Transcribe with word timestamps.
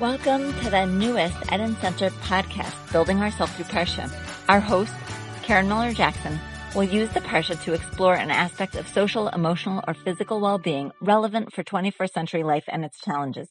Welcome 0.00 0.52
to 0.60 0.70
the 0.70 0.86
newest 0.86 1.34
Eden 1.52 1.74
Center 1.80 2.10
podcast, 2.10 2.92
Building 2.92 3.18
Ourselves 3.18 3.52
Through 3.54 3.64
Parsha. 3.64 4.08
Our 4.48 4.60
host, 4.60 4.92
Karen 5.42 5.66
Miller 5.66 5.92
Jackson, 5.92 6.38
will 6.76 6.84
use 6.84 7.08
the 7.10 7.20
Parsha 7.20 7.60
to 7.64 7.72
explore 7.72 8.14
an 8.14 8.30
aspect 8.30 8.76
of 8.76 8.86
social, 8.86 9.26
emotional, 9.26 9.82
or 9.88 9.94
physical 9.94 10.40
well-being 10.40 10.92
relevant 11.00 11.52
for 11.52 11.64
21st 11.64 12.12
century 12.12 12.44
life 12.44 12.62
and 12.68 12.84
its 12.84 13.00
challenges. 13.00 13.48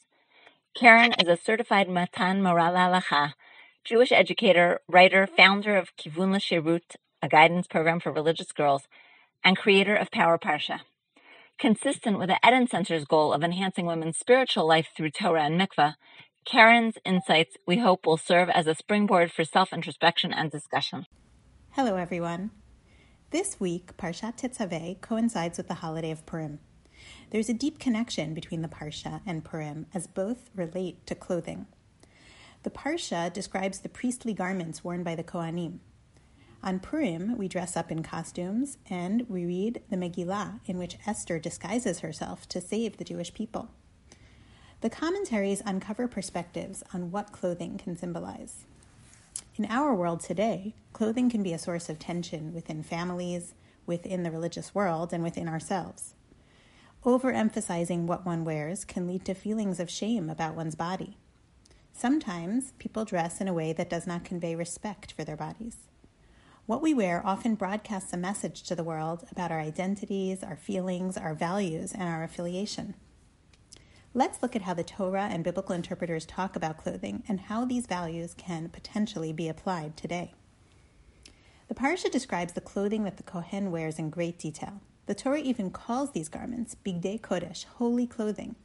Karen 0.74 1.12
is 1.20 1.28
a 1.28 1.36
certified 1.36 1.90
Matan 1.90 2.42
Moral 2.42 3.02
Jewish 3.84 4.14
educator, 4.14 4.80
writer, 4.88 5.28
founder 5.28 5.76
of 5.76 5.98
Kivun 5.98 6.34
Shirut, 6.40 6.96
a 7.22 7.28
guidance 7.28 7.68
program 7.68 8.00
for 8.00 8.14
religious 8.14 8.54
girls, 8.54 8.84
and 9.44 9.58
creator 9.58 9.98
of 9.98 10.12
Power 10.12 10.38
Parsha. 10.38 10.80
Consistent 11.60 12.20
with 12.20 12.30
the 12.30 12.40
Eden 12.48 12.68
Center's 12.68 13.04
goal 13.04 13.34
of 13.34 13.44
enhancing 13.44 13.88
women's 13.88 14.18
spiritual 14.18 14.68
life 14.68 14.90
through 14.96 15.10
Torah 15.10 15.46
and 15.46 15.60
mikvah, 15.60 15.96
Karen's 16.48 16.96
insights, 17.04 17.58
we 17.66 17.80
hope, 17.80 18.06
will 18.06 18.16
serve 18.16 18.48
as 18.50 18.68
a 18.68 18.76
springboard 18.76 19.34
for 19.34 19.44
self 19.44 19.74
introspection 19.74 20.32
and 20.32 20.50
discussion. 20.50 21.06
Hello, 21.72 21.98
everyone. 21.98 22.52
This 23.32 23.60
week, 23.60 23.98
Parshat 23.98 24.38
Tetzaveh 24.38 25.02
coincides 25.02 25.58
with 25.58 25.68
the 25.68 25.74
holiday 25.74 26.10
of 26.10 26.26
Purim. 26.26 26.60
There's 27.32 27.50
a 27.50 27.54
deep 27.54 27.80
connection 27.80 28.34
between 28.34 28.62
the 28.62 28.70
Parsha 28.70 29.20
and 29.26 29.44
Purim, 29.44 29.88
as 29.94 30.08
both 30.08 30.50
relate 30.56 31.06
to 31.08 31.16
clothing. 31.16 31.66
The 32.64 32.70
Parsha 32.70 33.32
describes 33.34 33.80
the 33.80 33.90
priestly 33.90 34.34
garments 34.34 34.86
worn 34.86 35.04
by 35.04 35.16
the 35.16 35.26
Kohanim. 35.26 35.80
On 36.64 36.80
Purim, 36.80 37.38
we 37.38 37.50
dress 37.50 37.76
up 37.76 37.92
in 37.92 38.04
costumes 38.04 38.78
and 38.90 39.26
we 39.28 39.46
read 39.46 39.82
the 39.90 39.98
Megillah, 39.98 40.62
in 40.66 40.78
which 40.78 40.98
Esther 41.06 41.40
disguises 41.40 42.00
herself 42.00 42.48
to 42.48 42.62
save 42.62 42.96
the 42.96 43.04
Jewish 43.04 43.34
people. 43.34 43.70
The 44.82 44.90
commentaries 44.92 45.64
uncover 45.66 46.08
perspectives 46.08 46.84
on 46.94 47.10
what 47.10 47.32
clothing 47.32 47.80
can 47.80 47.98
symbolize. 47.98 48.66
In 49.56 49.66
our 49.66 49.96
world 49.96 50.20
today, 50.20 50.76
clothing 50.94 51.32
can 51.32 51.42
be 51.42 51.52
a 51.52 51.58
source 51.58 51.90
of 51.90 51.98
tension 51.98 52.54
within 52.54 52.84
families, 52.84 53.56
within 53.88 54.22
the 54.22 54.30
religious 54.30 54.76
world, 54.76 55.14
and 55.14 55.24
within 55.24 55.48
ourselves. 55.48 56.14
Overemphasizing 57.04 58.02
what 58.02 58.24
one 58.24 58.44
wears 58.44 58.86
can 58.86 59.08
lead 59.08 59.26
to 59.26 59.34
feelings 59.34 59.80
of 59.80 59.90
shame 59.90 60.30
about 60.30 60.56
one's 60.56 60.76
body. 60.76 61.18
Sometimes 61.92 62.74
people 62.78 63.04
dress 63.04 63.42
in 63.42 63.48
a 63.48 63.54
way 63.54 63.74
that 63.74 63.90
does 63.90 64.06
not 64.06 64.24
convey 64.24 64.54
respect 64.54 65.12
for 65.12 65.24
their 65.24 65.36
bodies. 65.36 65.78
What 66.68 66.84
we 66.84 66.94
wear 66.94 67.26
often 67.26 67.56
broadcasts 67.56 68.14
a 68.14 68.18
message 68.18 68.62
to 68.64 68.76
the 68.76 68.84
world 68.84 69.26
about 69.32 69.52
our 69.52 69.60
identities, 69.60 70.44
our 70.44 70.58
feelings, 70.58 71.18
our 71.18 71.34
values, 71.34 71.94
and 71.94 72.04
our 72.04 72.24
affiliation. 72.24 72.94
Let's 74.14 74.42
look 74.42 74.56
at 74.56 74.64
how 74.64 74.74
the 74.74 74.84
Torah 74.84 75.30
and 75.32 75.44
biblical 75.44 75.76
interpreters 75.76 76.26
talk 76.26 76.56
about 76.56 76.78
clothing 76.78 77.24
and 77.28 77.40
how 77.40 77.66
these 77.66 77.86
values 77.86 78.34
can 78.36 78.70
potentially 78.70 79.34
be 79.34 79.48
applied 79.48 79.96
today. 79.96 80.34
The 81.68 81.76
Parsha 81.76 82.10
describes 82.10 82.54
the 82.54 82.62
clothing 82.62 83.04
that 83.04 83.18
the 83.18 83.24
Kohen 83.24 83.72
wears 83.72 84.00
in 84.00 84.10
great 84.10 84.40
detail. 84.40 84.82
The 85.06 85.16
Torah 85.16 85.40
even 85.40 85.70
calls 85.70 86.12
these 86.12 86.30
garments 86.30 86.76
Bigdei 86.86 87.20
Kodesh, 87.20 87.66
holy 87.66 88.08
clothing. 88.08 88.56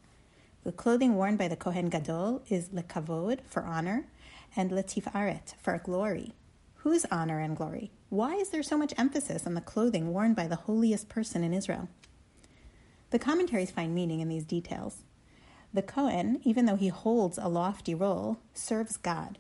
The 0.65 0.73
clothing 0.73 1.17
worn 1.17 1.37
by 1.37 1.49
the 1.49 1.57
Kohen 1.57 1.89
Gadol 1.89 2.43
is 2.49 2.69
lekavod, 2.69 3.41
for 3.45 3.65
honor, 3.65 4.07
and 4.55 4.71
letifaret, 4.71 5.55
for 5.61 5.77
glory. 5.79 6.33
Whose 6.77 7.05
honor 7.11 7.41
and 7.41 7.57
glory? 7.57 7.91
Why 8.09 8.35
is 8.35 8.51
there 8.51 8.63
so 8.63 8.79
much 8.79 8.95
emphasis 8.97 9.47
on 9.47 9.55
the 9.55 9.61
clothing 9.61 10.13
worn 10.13 10.35
by 10.35 10.47
the 10.47 10.57
holiest 10.57 11.09
person 11.09 11.43
in 11.43 11.53
Israel? 11.53 11.89
The 13.11 13.19
commentaries 13.19 13.71
find 13.71 13.95
meaning 13.95 14.21
in 14.21 14.29
these 14.29 14.45
details. 14.45 15.03
The 15.75 15.83
Kohen, 15.83 16.41
even 16.45 16.67
though 16.67 16.77
he 16.77 16.89
holds 16.89 17.39
a 17.39 17.49
lofty 17.49 17.95
role, 17.95 18.39
serves 18.53 18.97
God. 18.97 19.39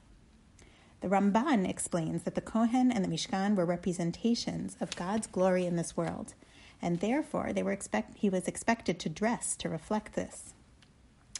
The 1.02 1.08
Ramban 1.08 1.68
explains 1.68 2.22
that 2.22 2.34
the 2.34 2.40
Kohen 2.40 2.90
and 2.90 3.04
the 3.04 3.08
Mishkan 3.08 3.56
were 3.56 3.66
representations 3.66 4.76
of 4.80 4.96
God's 4.96 5.26
glory 5.26 5.66
in 5.66 5.76
this 5.76 5.96
world, 5.96 6.34
and 6.80 7.00
therefore 7.00 7.52
they 7.52 7.62
were 7.62 7.72
expect, 7.72 8.16
he 8.16 8.30
was 8.30 8.48
expected 8.48 8.98
to 9.00 9.08
dress 9.08 9.56
to 9.56 9.68
reflect 9.68 10.14
this. 10.14 10.54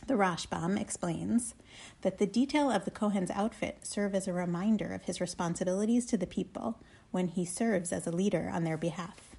The 0.06 0.14
Rashbam 0.14 0.80
explains 0.80 1.54
that 2.02 2.18
the 2.18 2.26
detail 2.26 2.70
of 2.70 2.84
the 2.84 2.90
Kohen's 2.90 3.30
outfit 3.30 3.86
serve 3.86 4.16
as 4.16 4.26
a 4.26 4.32
reminder 4.32 4.92
of 4.92 5.04
his 5.04 5.20
responsibilities 5.20 6.06
to 6.06 6.16
the 6.16 6.26
people 6.26 6.80
when 7.12 7.28
he 7.28 7.44
serves 7.44 7.92
as 7.92 8.06
a 8.06 8.10
leader 8.10 8.50
on 8.52 8.64
their 8.64 8.76
behalf. 8.76 9.36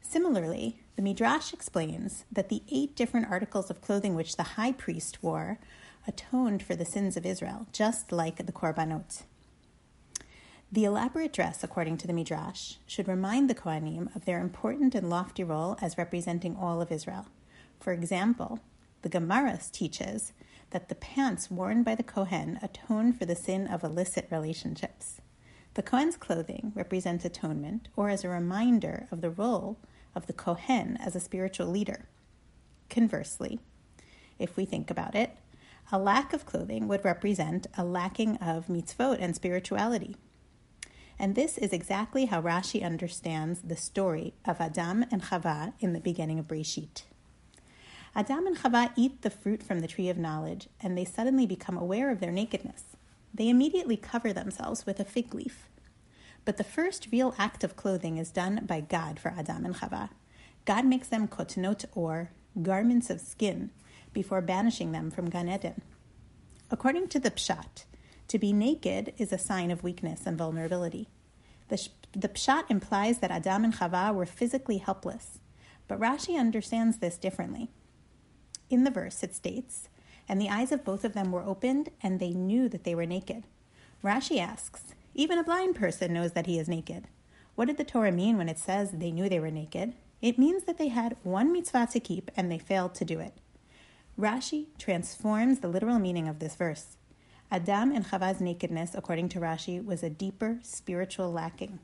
Similarly, 0.00 0.79
the 0.96 1.02
Midrash 1.02 1.52
explains 1.52 2.24
that 2.30 2.48
the 2.48 2.62
eight 2.70 2.94
different 2.94 3.30
articles 3.30 3.70
of 3.70 3.80
clothing 3.80 4.14
which 4.14 4.36
the 4.36 4.54
high 4.54 4.72
priest 4.72 5.22
wore 5.22 5.58
atoned 6.06 6.62
for 6.62 6.74
the 6.74 6.84
sins 6.84 7.16
of 7.16 7.26
Israel, 7.26 7.66
just 7.72 8.12
like 8.12 8.44
the 8.44 8.52
Korbanot. 8.52 9.22
The 10.72 10.84
elaborate 10.84 11.32
dress, 11.32 11.64
according 11.64 11.96
to 11.98 12.06
the 12.06 12.12
Midrash, 12.12 12.74
should 12.86 13.08
remind 13.08 13.50
the 13.50 13.54
Kohanim 13.54 14.14
of 14.14 14.24
their 14.24 14.40
important 14.40 14.94
and 14.94 15.10
lofty 15.10 15.42
role 15.42 15.76
as 15.82 15.98
representing 15.98 16.56
all 16.56 16.80
of 16.80 16.92
Israel. 16.92 17.26
For 17.80 17.92
example, 17.92 18.60
the 19.02 19.08
Gemara 19.08 19.58
teaches 19.72 20.32
that 20.70 20.88
the 20.88 20.94
pants 20.94 21.50
worn 21.50 21.82
by 21.82 21.94
the 21.94 22.02
Kohen 22.02 22.58
atone 22.62 23.12
for 23.12 23.24
the 23.24 23.34
sin 23.34 23.66
of 23.66 23.82
illicit 23.82 24.28
relationships. 24.30 25.20
The 25.74 25.82
Kohen's 25.82 26.16
clothing 26.16 26.72
represents 26.74 27.24
atonement 27.24 27.88
or 27.96 28.08
as 28.08 28.24
a 28.24 28.28
reminder 28.28 29.08
of 29.10 29.20
the 29.20 29.30
role 29.30 29.78
of 30.14 30.26
the 30.26 30.32
Kohen 30.32 30.96
as 30.98 31.14
a 31.14 31.20
spiritual 31.20 31.66
leader. 31.66 32.08
Conversely, 32.88 33.60
if 34.38 34.56
we 34.56 34.64
think 34.64 34.90
about 34.90 35.14
it, 35.14 35.36
a 35.92 35.98
lack 35.98 36.32
of 36.32 36.46
clothing 36.46 36.88
would 36.88 37.04
represent 37.04 37.66
a 37.76 37.84
lacking 37.84 38.36
of 38.36 38.66
mitzvot 38.68 39.18
and 39.20 39.34
spirituality. 39.34 40.16
And 41.18 41.34
this 41.34 41.58
is 41.58 41.72
exactly 41.72 42.26
how 42.26 42.40
Rashi 42.40 42.82
understands 42.82 43.60
the 43.60 43.76
story 43.76 44.32
of 44.46 44.60
Adam 44.60 45.04
and 45.10 45.22
Chava 45.22 45.74
in 45.78 45.92
the 45.92 46.00
beginning 46.00 46.38
of 46.38 46.48
Breshit. 46.48 47.02
Adam 48.16 48.46
and 48.46 48.56
Chava 48.56 48.90
eat 48.96 49.22
the 49.22 49.30
fruit 49.30 49.62
from 49.62 49.80
the 49.80 49.86
tree 49.86 50.08
of 50.08 50.16
knowledge, 50.16 50.68
and 50.80 50.96
they 50.96 51.04
suddenly 51.04 51.46
become 51.46 51.76
aware 51.76 52.10
of 52.10 52.20
their 52.20 52.32
nakedness. 52.32 52.84
They 53.34 53.48
immediately 53.48 53.96
cover 53.96 54.32
themselves 54.32 54.86
with 54.86 54.98
a 54.98 55.04
fig 55.04 55.34
leaf. 55.34 55.68
But 56.44 56.56
the 56.56 56.64
first 56.64 57.08
real 57.12 57.34
act 57.38 57.64
of 57.64 57.76
clothing 57.76 58.18
is 58.18 58.30
done 58.30 58.64
by 58.66 58.80
God 58.80 59.18
for 59.18 59.34
Adam 59.36 59.64
and 59.64 59.74
Chava. 59.74 60.10
God 60.64 60.84
makes 60.84 61.08
them 61.08 61.28
kotnot 61.28 61.84
or 61.94 62.30
garments 62.60 63.10
of 63.10 63.20
skin 63.20 63.70
before 64.12 64.40
banishing 64.40 64.92
them 64.92 65.10
from 65.10 65.30
Gan 65.30 65.48
Eden. 65.48 65.82
According 66.70 67.08
to 67.08 67.20
the 67.20 67.30
Pshat, 67.30 67.84
to 68.28 68.38
be 68.38 68.52
naked 68.52 69.12
is 69.18 69.32
a 69.32 69.38
sign 69.38 69.70
of 69.70 69.82
weakness 69.82 70.22
and 70.26 70.38
vulnerability. 70.38 71.08
The, 71.68 71.88
the 72.12 72.28
Pshat 72.28 72.64
implies 72.68 73.18
that 73.18 73.30
Adam 73.30 73.64
and 73.64 73.74
Chava 73.74 74.14
were 74.14 74.26
physically 74.26 74.78
helpless, 74.78 75.40
but 75.88 76.00
Rashi 76.00 76.38
understands 76.38 76.98
this 76.98 77.18
differently. 77.18 77.70
In 78.68 78.84
the 78.84 78.90
verse, 78.90 79.22
it 79.22 79.34
states, 79.34 79.88
And 80.28 80.40
the 80.40 80.48
eyes 80.48 80.70
of 80.70 80.84
both 80.84 81.04
of 81.04 81.12
them 81.12 81.32
were 81.32 81.42
opened, 81.42 81.90
and 82.02 82.20
they 82.20 82.30
knew 82.30 82.68
that 82.68 82.84
they 82.84 82.94
were 82.94 83.06
naked. 83.06 83.44
Rashi 84.04 84.38
asks, 84.38 84.94
even 85.14 85.38
a 85.38 85.44
blind 85.44 85.76
person 85.76 86.12
knows 86.12 86.32
that 86.32 86.46
he 86.46 86.58
is 86.58 86.68
naked. 86.68 87.08
What 87.54 87.66
did 87.66 87.76
the 87.76 87.84
Torah 87.84 88.12
mean 88.12 88.38
when 88.38 88.48
it 88.48 88.58
says 88.58 88.90
they 88.90 89.10
knew 89.10 89.28
they 89.28 89.40
were 89.40 89.50
naked? 89.50 89.94
It 90.22 90.38
means 90.38 90.64
that 90.64 90.78
they 90.78 90.88
had 90.88 91.16
one 91.22 91.52
mitzvah 91.52 91.88
to 91.92 92.00
keep 92.00 92.30
and 92.36 92.50
they 92.50 92.58
failed 92.58 92.94
to 92.96 93.04
do 93.04 93.20
it. 93.20 93.34
Rashi 94.18 94.66
transforms 94.78 95.60
the 95.60 95.68
literal 95.68 95.98
meaning 95.98 96.28
of 96.28 96.38
this 96.38 96.54
verse. 96.54 96.96
Adam 97.50 97.90
and 97.90 98.06
Chava's 98.06 98.40
nakedness, 98.40 98.94
according 98.94 99.28
to 99.30 99.40
Rashi, 99.40 99.84
was 99.84 100.02
a 100.02 100.10
deeper 100.10 100.58
spiritual 100.62 101.32
lacking. 101.32 101.80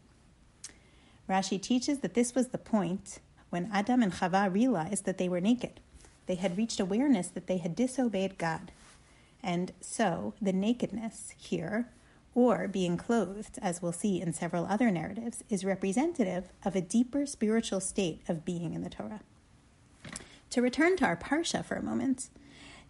Rashi 1.28 1.60
teaches 1.60 1.98
that 2.00 2.14
this 2.14 2.34
was 2.34 2.48
the 2.48 2.58
point 2.58 3.18
when 3.50 3.70
Adam 3.72 4.02
and 4.02 4.12
Chava 4.12 4.52
realized 4.52 5.04
that 5.06 5.18
they 5.18 5.28
were 5.28 5.40
naked. 5.40 5.80
They 6.26 6.36
had 6.36 6.56
reached 6.56 6.78
awareness 6.78 7.28
that 7.28 7.46
they 7.46 7.56
had 7.58 7.74
disobeyed 7.74 8.38
God. 8.38 8.70
And 9.42 9.72
so 9.80 10.34
the 10.40 10.52
nakedness 10.52 11.32
here 11.36 11.88
or 12.36 12.68
being 12.68 12.98
clothed, 12.98 13.58
as 13.62 13.80
we'll 13.80 13.92
see 13.92 14.20
in 14.20 14.30
several 14.30 14.66
other 14.66 14.90
narratives, 14.90 15.42
is 15.48 15.64
representative 15.64 16.50
of 16.66 16.76
a 16.76 16.82
deeper 16.82 17.24
spiritual 17.24 17.80
state 17.80 18.20
of 18.28 18.44
being 18.44 18.74
in 18.74 18.82
the 18.82 18.90
Torah. 18.90 19.22
To 20.50 20.60
return 20.60 20.98
to 20.98 21.06
our 21.06 21.16
Parsha 21.16 21.64
for 21.64 21.76
a 21.76 21.82
moment, 21.82 22.28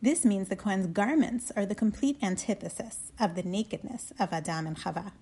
this 0.02 0.24
means 0.24 0.48
the 0.48 0.56
Kohen's 0.56 0.88
garments 0.88 1.52
are 1.54 1.64
the 1.64 1.76
complete 1.76 2.18
antithesis 2.20 3.12
of 3.20 3.36
the 3.36 3.44
nakedness 3.44 4.12
of 4.18 4.32
Adam 4.32 4.66
and 4.66 4.76
Chava. 4.76 5.12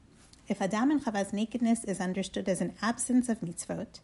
If 0.48 0.62
Adam 0.62 0.90
and 0.90 1.04
Chava's 1.04 1.34
nakedness 1.34 1.84
is 1.84 2.00
understood 2.00 2.48
as 2.48 2.62
an 2.62 2.72
absence 2.80 3.28
of 3.28 3.42
mitzvot, 3.42 4.00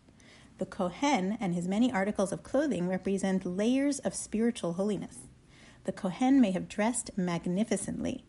the 0.59 0.67
Kohen 0.67 1.39
and 1.41 1.55
his 1.55 1.67
many 1.67 1.91
articles 1.91 2.31
of 2.31 2.43
clothing 2.43 2.89
represent 2.89 3.47
layers 3.47 3.99
of 4.01 4.15
spiritual 4.15 4.75
holiness. 4.75 5.21
The 5.85 5.93
Kohen 5.93 6.43
may 6.43 6.51
have 6.51 6.69
dressed 6.69 7.11
magnificently, 7.17 8.25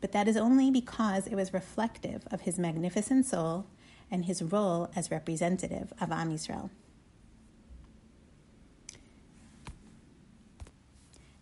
but 0.00 0.12
that 0.12 0.28
is 0.28 0.36
only 0.36 0.70
because 0.70 1.26
it 1.26 1.34
was 1.34 1.52
reflective 1.52 2.26
of 2.30 2.42
his 2.42 2.58
magnificent 2.58 3.26
soul 3.26 3.66
and 4.10 4.24
his 4.24 4.42
role 4.42 4.90
as 4.96 5.10
representative 5.10 5.92
of 6.00 6.10
Am 6.12 6.30
Yisrael. 6.30 6.70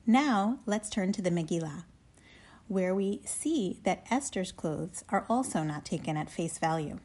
Now, 0.07 0.61
let's 0.67 0.89
turn 0.89 1.13
to 1.13 1.23
the 1.23 1.31
Megillah. 1.31 1.85
where 2.69 2.95
we 2.95 3.21
see 3.25 3.81
that 3.85 4.05
Esther's 4.11 4.53
clothes 4.53 5.05
are 5.09 5.25
also 5.29 5.63
not 5.63 5.85
taken 5.85 6.17
at 6.17 6.31
face 6.31 6.59
value. 6.59 6.99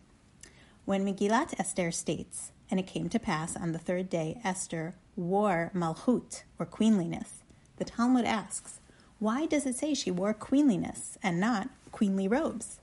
When 0.85 1.05
Megillat 1.05 1.59
Esther 1.59 1.91
states, 1.91 2.51
and 2.69 2.79
it 2.79 2.87
came 2.87 3.09
to 3.09 3.19
pass 3.19 3.55
on 3.55 3.71
the 3.71 3.79
third 3.79 4.09
day 4.09 4.39
Esther 4.43 4.95
wore 5.15 5.71
malchut, 5.75 6.43
or 6.57 6.65
queenliness, 6.65 7.43
the 7.77 7.85
Talmud 7.85 8.25
asks, 8.25 8.79
why 9.21 9.45
does 9.45 9.67
it 9.67 9.75
say 9.75 9.93
she 9.93 10.09
wore 10.09 10.33
queenliness 10.33 11.15
and 11.21 11.39
not 11.39 11.69
queenly 11.91 12.27
robes? 12.27 12.79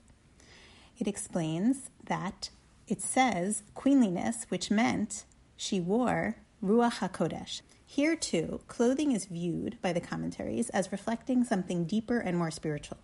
It 0.97 1.05
explains 1.05 1.89
that 2.05 2.49
it 2.87 3.01
says 3.01 3.63
queenliness, 3.75 4.45
which 4.47 4.71
meant 4.71 5.25
she 5.57 5.81
wore 5.81 6.37
Ruach 6.63 6.99
HaKodesh. 6.99 7.61
Here, 7.85 8.15
too, 8.15 8.61
clothing 8.69 9.11
is 9.11 9.25
viewed 9.25 9.81
by 9.81 9.91
the 9.91 9.99
commentaries 9.99 10.69
as 10.69 10.93
reflecting 10.93 11.43
something 11.43 11.83
deeper 11.83 12.19
and 12.19 12.37
more 12.37 12.51
spiritual. 12.51 12.99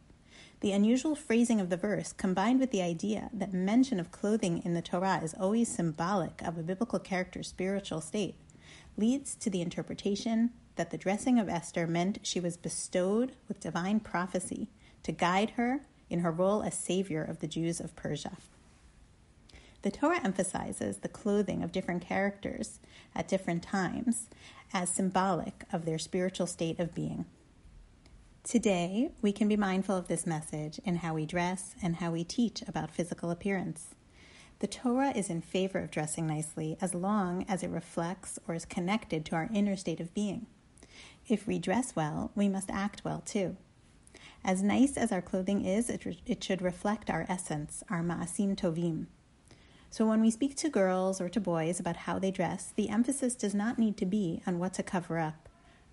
The 0.61 0.71
unusual 0.71 1.17
phrasing 1.17 1.59
of 1.59 1.69
the 1.69 1.75
verse, 1.75 2.13
combined 2.13 2.61
with 2.61 2.71
the 2.71 2.81
idea 2.81 3.29
that 3.33 3.51
mention 3.51 3.99
of 3.99 4.13
clothing 4.13 4.61
in 4.63 4.75
the 4.75 4.81
Torah 4.81 5.19
is 5.21 5.35
always 5.37 5.67
symbolic 5.67 6.41
of 6.41 6.57
a 6.57 6.63
biblical 6.63 6.99
character's 6.99 7.49
spiritual 7.49 7.99
state, 7.99 8.35
leads 8.95 9.35
to 9.35 9.49
the 9.49 9.61
interpretation 9.61 10.51
that 10.75 10.91
the 10.91 10.97
dressing 10.97 11.39
of 11.39 11.49
Esther 11.49 11.87
meant 11.87 12.19
she 12.23 12.39
was 12.39 12.57
bestowed 12.57 13.33
with 13.47 13.59
divine 13.59 13.99
prophecy 13.99 14.69
to 15.03 15.11
guide 15.11 15.51
her 15.51 15.81
in 16.09 16.19
her 16.19 16.31
role 16.31 16.63
as 16.63 16.77
savior 16.77 17.23
of 17.23 17.39
the 17.39 17.47
Jews 17.47 17.79
of 17.79 17.95
Persia. 17.95 18.37
The 19.81 19.91
Torah 19.91 20.23
emphasizes 20.23 20.97
the 20.97 21.09
clothing 21.09 21.61
of 21.61 21.71
different 21.71 22.01
characters 22.01 22.79
at 23.15 23.27
different 23.27 23.61
times 23.61 24.29
as 24.73 24.89
symbolic 24.89 25.63
of 25.71 25.85
their 25.85 25.99
spiritual 25.99 26.47
state 26.47 26.79
of 26.79 26.95
being. 26.95 27.25
Today, 28.43 29.11
we 29.21 29.31
can 29.31 29.47
be 29.47 29.57
mindful 29.57 29.95
of 29.95 30.07
this 30.07 30.25
message 30.25 30.79
in 30.83 30.97
how 30.97 31.13
we 31.13 31.25
dress 31.25 31.75
and 31.81 31.97
how 31.97 32.11
we 32.11 32.23
teach 32.23 32.63
about 32.67 32.91
physical 32.91 33.31
appearance. 33.31 33.95
The 34.59 34.67
Torah 34.67 35.11
is 35.15 35.29
in 35.29 35.41
favor 35.41 35.79
of 35.79 35.91
dressing 35.91 36.27
nicely 36.27 36.77
as 36.79 36.95
long 36.95 37.45
as 37.47 37.61
it 37.61 37.69
reflects 37.69 38.39
or 38.47 38.55
is 38.55 38.65
connected 38.65 39.25
to 39.25 39.35
our 39.35 39.49
inner 39.53 39.75
state 39.75 39.99
of 39.99 40.13
being. 40.13 40.47
If 41.27 41.47
we 41.47 41.59
dress 41.59 41.95
well, 41.95 42.31
we 42.35 42.49
must 42.49 42.69
act 42.69 43.03
well 43.03 43.21
too. 43.25 43.57
As 44.43 44.61
nice 44.61 44.95
as 44.95 45.11
our 45.11 45.21
clothing 45.21 45.65
is, 45.65 45.89
it, 45.89 46.05
re- 46.05 46.21
it 46.25 46.43
should 46.43 46.61
reflect 46.61 47.09
our 47.09 47.25
essence, 47.27 47.83
our 47.89 48.03
ma'asim 48.03 48.55
tovim. 48.55 49.07
So 49.89 50.05
when 50.05 50.21
we 50.21 50.29
speak 50.29 50.55
to 50.57 50.69
girls 50.69 51.19
or 51.19 51.29
to 51.29 51.39
boys 51.39 51.79
about 51.79 51.97
how 51.97 52.19
they 52.19 52.31
dress, 52.31 52.73
the 52.75 52.89
emphasis 52.89 53.33
does 53.33 53.55
not 53.55 53.79
need 53.79 53.97
to 53.97 54.05
be 54.05 54.41
on 54.45 54.59
what 54.59 54.73
to 54.75 54.83
cover 54.83 55.19
up 55.19 55.45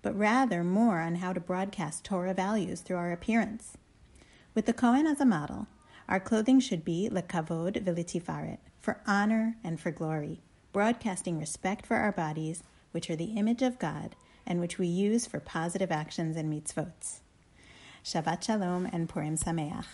but 0.03 0.15
rather 0.15 0.63
more 0.63 0.99
on 0.99 1.15
how 1.15 1.33
to 1.33 1.39
broadcast 1.39 2.03
Torah 2.03 2.35
values 2.35 2.81
through 2.81 2.97
our 2.97 3.11
appearance. 3.11 3.77
With 4.53 4.67
the 4.67 4.73
Kohen 4.73 5.07
as 5.07 5.19
a 5.19 5.25
model, 5.25 5.65
our 6.07 6.19
clothing 6.19 6.59
should 6.59 6.85
be 6.85 7.09
lekavod 7.11 7.83
v'litifaret, 7.83 8.57
for 8.77 9.01
honor 9.07 9.55
and 9.63 9.79
for 9.79 9.89
glory, 9.89 10.41
broadcasting 10.73 11.39
respect 11.39 11.87
for 11.87 11.95
our 11.95 12.11
bodies, 12.11 12.63
which 12.91 13.09
are 13.09 13.15
the 13.15 13.33
image 13.37 13.61
of 13.61 13.79
God 13.79 14.15
and 14.45 14.59
which 14.59 14.77
we 14.77 14.87
use 14.87 15.25
for 15.25 15.39
positive 15.39 15.91
actions 15.91 16.37
and 16.37 16.51
mitzvot. 16.51 17.19
Shabbat 18.03 18.43
Shalom 18.43 18.87
and 18.91 19.07
Purim 19.07 19.37
Sameach. 19.37 19.85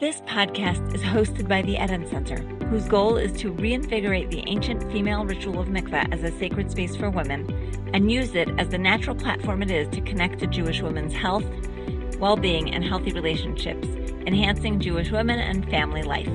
This 0.00 0.20
podcast 0.22 0.94
is 0.94 1.02
hosted 1.02 1.46
by 1.46 1.60
the 1.60 1.76
Eden 1.76 2.06
Center, 2.06 2.38
whose 2.68 2.88
goal 2.88 3.18
is 3.18 3.38
to 3.40 3.52
reinvigorate 3.52 4.30
the 4.30 4.42
ancient 4.46 4.90
female 4.90 5.26
ritual 5.26 5.60
of 5.60 5.68
mikveh 5.68 6.10
as 6.10 6.22
a 6.22 6.32
sacred 6.38 6.70
space 6.70 6.96
for 6.96 7.10
women 7.10 7.44
and 7.92 8.10
use 8.10 8.34
it 8.34 8.48
as 8.58 8.70
the 8.70 8.78
natural 8.78 9.14
platform 9.14 9.62
it 9.62 9.70
is 9.70 9.86
to 9.88 10.00
connect 10.00 10.38
to 10.38 10.46
Jewish 10.46 10.80
women's 10.80 11.12
health, 11.12 11.44
well 12.18 12.36
being, 12.36 12.72
and 12.72 12.82
healthy 12.82 13.12
relationships, 13.12 13.86
enhancing 14.26 14.80
Jewish 14.80 15.10
women 15.10 15.38
and 15.38 15.68
family 15.68 16.02
life. 16.02 16.30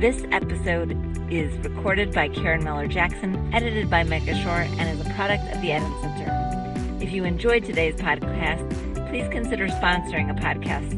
This 0.00 0.24
episode 0.32 0.96
is 1.30 1.52
recorded 1.58 2.14
by 2.14 2.28
Karen 2.28 2.64
Miller 2.64 2.86
Jackson, 2.86 3.52
edited 3.52 3.90
by 3.90 4.04
Micah 4.04 4.34
Shore, 4.34 4.66
and 4.78 4.88
is 4.88 5.06
a 5.06 5.10
product 5.10 5.44
of 5.54 5.60
the 5.60 5.68
Eden 5.68 5.92
Center. 6.00 6.98
If 6.98 7.12
you 7.12 7.24
enjoyed 7.24 7.66
today's 7.66 7.96
podcast, 7.96 8.66
please 9.10 9.28
consider 9.28 9.68
sponsoring 9.68 10.30
a 10.30 10.34
podcast 10.40 10.92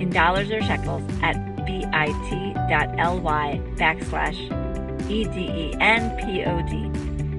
in 0.00 0.08
dollars 0.08 0.50
or 0.50 0.62
shekels 0.62 1.02
at 1.20 1.34
bit.ly 1.66 3.60
backslash 3.76 5.10
E-D-E-N-P-O-D. 5.10 6.90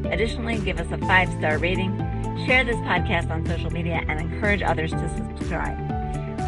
Additionally, 0.07 0.59
give 0.59 0.79
us 0.79 0.91
a 0.91 0.99
five-star 0.99 1.57
rating, 1.57 1.97
share 2.45 2.63
this 2.63 2.75
podcast 2.77 3.29
on 3.29 3.45
social 3.45 3.71
media, 3.71 4.01
and 4.07 4.19
encourage 4.19 4.61
others 4.61 4.91
to 4.91 5.09
subscribe. 5.15 5.77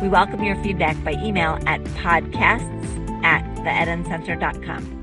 We 0.02 0.10
welcome 0.10 0.44
your 0.44 0.62
feedback 0.64 1.02
by 1.04 1.14
email 1.14 1.60
at 1.66 1.82
podcasts 1.84 3.24
at 3.24 3.44
theedencenter.com. 3.58 4.95